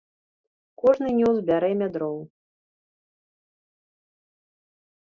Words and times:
Кожны 0.83 1.09
нёс 1.19 1.37
бярэмя 1.51 1.87
дроў. 1.97 2.17